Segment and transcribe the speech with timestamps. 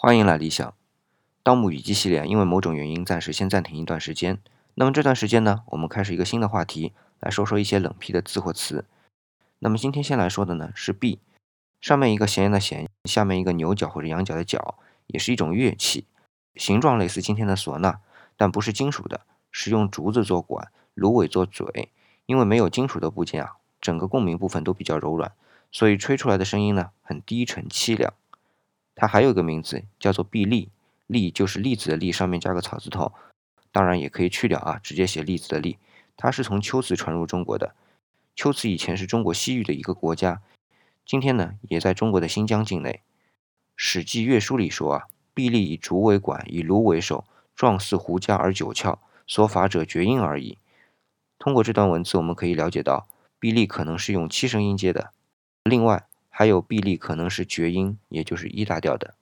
[0.00, 0.74] 欢迎来理想。
[1.42, 4.38] 盗墓笔记系列因为某种原因暂时先暂停一段时间。
[4.74, 8.84] 那么这段时间呢，我们开始一个新的话题，来说说一些冷僻的字或词。
[9.58, 11.18] 那么今天先来说的呢是璧，
[11.80, 16.06] 上面一个弦的弦，下面一个牛角或者羊角的角，也是一种乐器，
[16.54, 17.98] 形状类似今天的唢呐，
[18.36, 21.90] 但不是金属的，是用竹子做管，芦苇做嘴。
[22.26, 25.32] 因为没有金属的部件啊，整个共鸣部分都比较柔软，
[25.72, 28.14] 所以吹出来的声音呢很低沉凄凉。
[29.00, 30.70] 它还有一个名字叫做碧栗，
[31.06, 33.12] 栗就是粒子的粒，上面加个草字头，
[33.70, 35.78] 当然也可以去掉啊，直接写粒子的粒。
[36.16, 37.76] 它是从龟兹传入中国的，
[38.34, 40.42] 龟兹以前是中国西域的一个国家，
[41.06, 42.90] 今天呢也在中国的新疆境内。
[43.76, 50.58] 《史记乐书》里说啊，碧栗以竹为管，以芦为首，状似胡笳而九窍，所法者绝音而已。
[51.38, 53.06] 通过这段文字，我们可以了解到，
[53.38, 55.12] 碧栗可能是用七声音阶的。
[55.62, 56.07] 另外。
[56.38, 59.16] 还有，臂力可能是绝音，也就是一大调的。